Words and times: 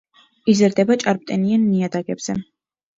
იზრდება 0.53 0.97
ჭარბტენიან 1.05 1.69
ნიადაგებზე. 1.77 2.41